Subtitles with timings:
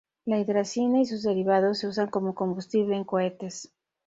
[0.25, 3.71] La hidracina y sus derivados se usan como combustible en cohetes.